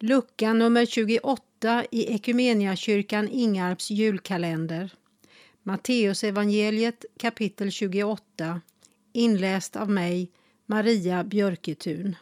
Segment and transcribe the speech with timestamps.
[0.00, 4.94] Lucka nummer 28 i Ekumeniakyrkan Ingarps julkalender.
[5.62, 8.60] Matteusevangeliet kapitel 28
[9.12, 10.30] inläst av mig,
[10.66, 12.16] Maria Björketun.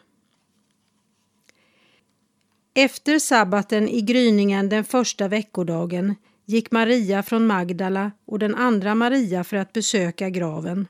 [2.73, 6.15] Efter sabbaten i gryningen den första veckodagen
[6.45, 10.87] gick Maria från Magdala och den andra Maria för att besöka graven.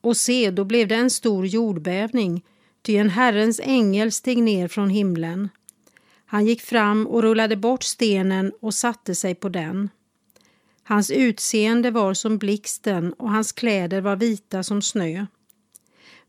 [0.00, 2.44] Och se, då blev det en stor jordbävning,
[2.88, 5.48] ty en Herrens ängel steg ner från himlen.
[6.26, 9.90] Han gick fram och rullade bort stenen och satte sig på den.
[10.82, 15.26] Hans utseende var som blixten och hans kläder var vita som snö.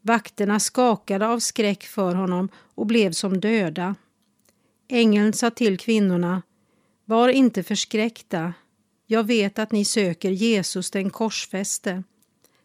[0.01, 3.95] Vakterna skakade av skräck för honom och blev som döda.
[4.87, 6.41] Ängeln sa till kvinnorna,
[7.05, 8.53] var inte förskräckta.
[9.07, 12.03] Jag vet att ni söker Jesus den korsfäste.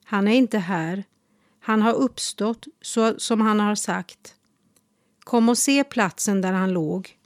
[0.05, 1.05] Han är inte här.
[1.67, 4.35] Han har uppstått så som han har sagt.
[5.21, 7.19] Kom och se platsen där han låg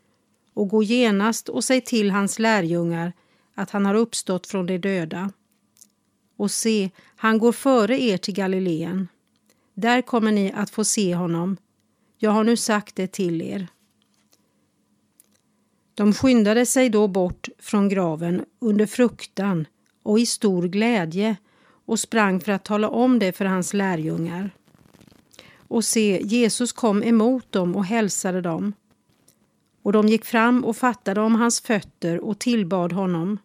[0.55, 3.13] och gå genast och säg till hans lärjungar
[3.55, 5.33] att han har uppstått från de döda.
[6.37, 9.09] Och se, han går före er till Galileen.
[9.75, 11.57] Där kommer ni att få se honom.
[12.19, 13.69] Jag har nu sagt det till er.
[15.95, 19.67] De skyndade sig då bort från graven under fruktan
[20.03, 21.37] och i stor glädje
[21.89, 24.51] och sprang för att tala om det för hans lärjungar.
[25.69, 28.73] Och se, Jesus kom emot dem och hälsade dem.
[29.83, 33.39] Och de gick fram och fattade om hans fötter och tillbad honom.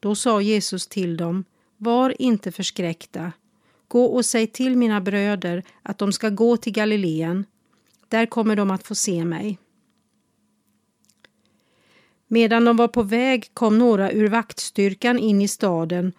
[0.00, 1.44] Då sa Jesus till dem,
[1.76, 3.32] var inte förskräckta.
[3.88, 7.44] Gå och säg till mina bröder att de ska gå till Galileen.
[8.08, 9.58] Där kommer de att få se mig.
[12.28, 16.12] Medan de var på väg kom några ur vaktstyrkan in i staden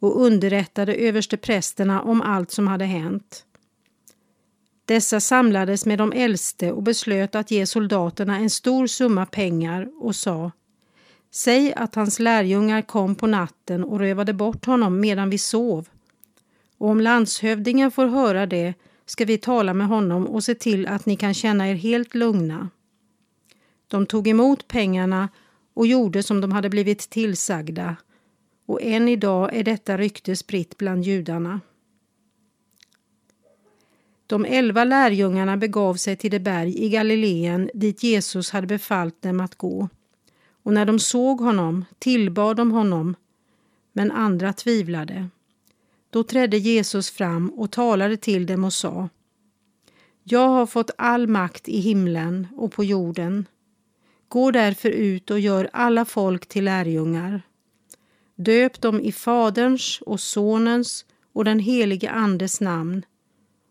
[0.00, 3.44] och underrättade översteprästerna om allt som hade hänt.
[4.84, 10.16] Dessa samlades med de äldste och beslöt att ge soldaterna en stor summa pengar och
[10.16, 10.50] sa
[11.32, 15.88] Säg att hans lärjungar kom på natten och rövade bort honom medan vi sov.
[16.78, 18.74] Och om landshövdingen får höra det
[19.06, 22.68] ska vi tala med honom och se till att ni kan känna er helt lugna.
[23.88, 25.28] De tog emot pengarna
[25.74, 27.96] och gjorde som de hade blivit tillsagda
[28.70, 31.60] och än idag är detta rykte spritt bland judarna.
[34.26, 39.40] De elva lärjungarna begav sig till det berg i Galileen dit Jesus hade befallt dem
[39.40, 39.88] att gå.
[40.62, 43.14] Och när de såg honom tillbad de honom,
[43.92, 45.28] men andra tvivlade.
[46.10, 49.08] Då trädde Jesus fram och talade till dem och sa
[50.22, 53.46] Jag har fått all makt i himlen och på jorden.
[54.28, 57.42] Gå därför ut och gör alla folk till lärjungar.
[58.40, 63.04] Döp dem i Faderns och Sonens och den helige Andes namn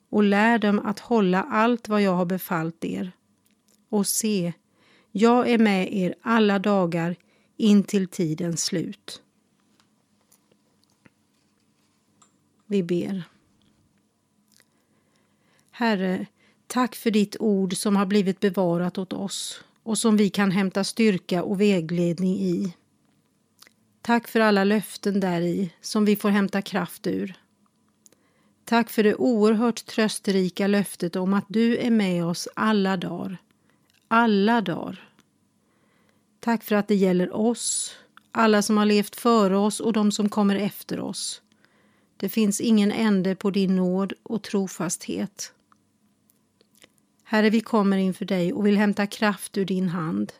[0.10, 3.12] och lär dem att hålla allt vad jag har befallt er.
[3.90, 4.54] Och se,
[5.12, 7.16] jag är med er alla dagar
[7.58, 9.22] in till tidens slut.
[12.66, 13.24] Vi ber.
[15.72, 16.26] Herre,
[16.68, 20.84] tack för ditt ord som har blivit bevarat åt oss och som vi kan hämta
[20.84, 22.74] styrka och vägledning i.
[24.10, 27.34] Tack för alla löften där i som vi får hämta kraft ur.
[28.66, 33.38] Tack för det oerhört trösterika löftet om att du är med oss alla dagar.
[34.08, 35.10] Alla dagar.
[36.40, 37.96] Tack för att det gäller oss,
[38.32, 41.42] alla som har levt före oss och de som kommer efter oss.
[42.18, 45.54] Det finns ingen ände på din nåd och trofasthet.
[47.24, 50.34] Herre, vi kommer inför dig och vill hämta kraft ur din hand.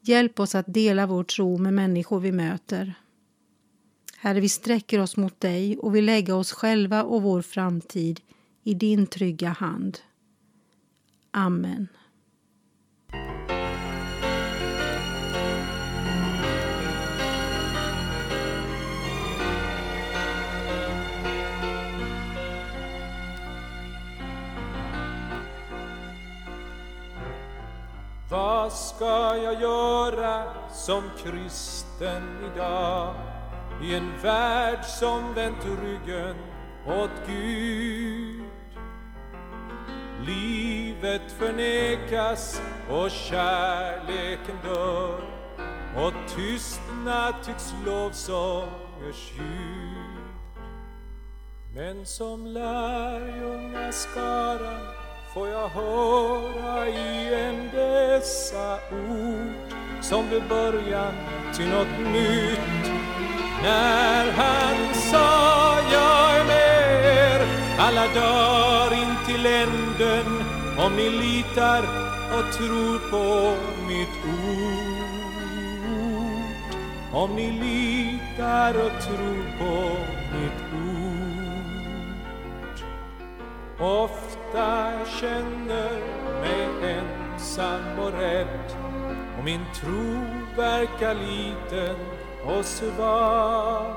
[0.00, 2.94] Hjälp oss att dela vår tro med människor vi möter.
[4.16, 8.20] Herre, vi sträcker oss mot dig och vill lägga oss själva och vår framtid
[8.64, 9.98] i din trygga hand.
[11.30, 11.88] Amen.
[28.30, 32.22] Vad ska jag göra som kristen
[32.54, 33.14] idag
[33.82, 36.36] i en värld som vänt ryggen
[36.86, 38.44] åt Gud?
[40.26, 45.20] Livet förnekas och kärleken dör
[45.96, 50.24] och tystnad tycks lovsångers ljud.
[51.74, 54.99] Men som lärjungaskaran
[55.34, 61.14] får jag höra igen dessa ord som blev början
[61.56, 62.92] till något nytt.
[63.62, 67.46] När han sa jag är med er
[67.78, 70.26] alla dagar in till änden
[70.78, 71.82] om ni litar
[72.32, 73.56] och tror på
[73.88, 74.90] mitt ord.
[77.12, 79.96] Om ni litar och tror på
[80.38, 80.49] mitt
[83.80, 86.00] Ofta känner
[86.40, 88.76] mig ensam och rädd
[89.38, 90.20] och min tro
[90.56, 91.96] verkar liten
[92.44, 93.94] och svag.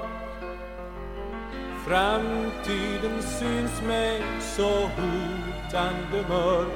[1.87, 6.67] Framtiden syns mig så hotande mörk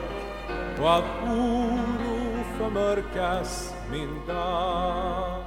[0.79, 5.43] och av oro förmörkas min dag.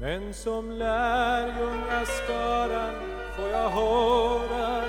[0.00, 2.94] Men som lärjungaskaran
[3.36, 4.81] får jag höra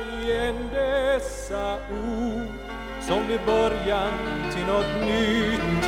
[3.07, 4.13] som blir början
[4.53, 5.85] till något nytt.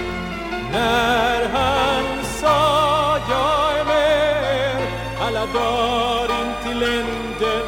[0.72, 4.88] När han sa jag är med
[5.22, 7.68] alla dagar in till änden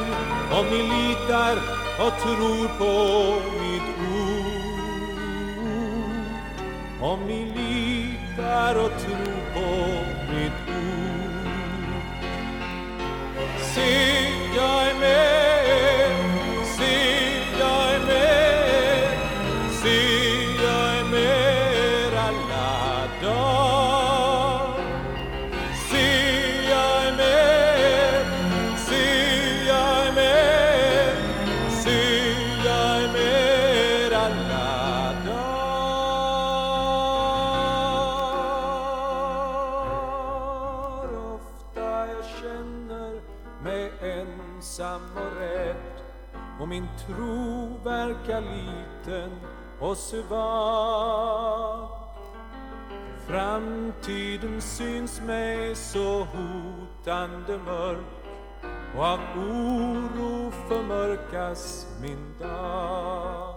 [0.52, 1.58] om ni litar
[2.00, 2.94] och tror på
[3.62, 4.58] mitt ord.
[7.02, 9.70] Om ni litar och tror på
[10.34, 11.08] mitt ord.
[13.76, 15.37] Se, jag är med
[46.60, 49.32] och min tro verkar liten
[49.80, 51.90] och svag.
[53.28, 58.06] Framtiden syns mig så hotande mörk
[58.98, 63.56] och av oro förmörkas min dag.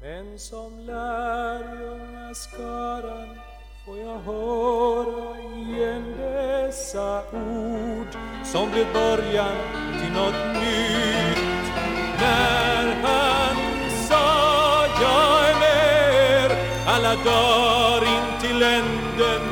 [0.00, 3.28] Men som lärjungaskaran
[3.86, 9.56] får jag höra igen dessa ord som blir början
[10.00, 11.35] till något nytt.
[16.96, 19.42] Alla dagar in till änden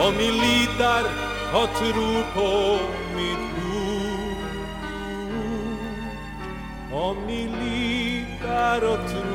[0.00, 1.04] om ni litar
[1.52, 2.78] och tror på
[3.16, 3.38] mitt
[3.74, 4.38] ord.
[6.92, 9.27] Om ni litar och tror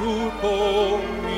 [0.00, 1.31] och